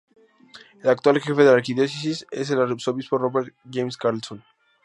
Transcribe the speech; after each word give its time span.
El 0.81 0.89
actual 0.89 1.21
jefe 1.21 1.43
de 1.43 1.49
la 1.51 1.53
Arquidiócesis 1.57 2.25
es 2.31 2.49
el 2.49 2.59
arzobispo 2.59 3.19
Robert 3.19 3.53
James 3.71 3.95
Carlson. 3.97 4.43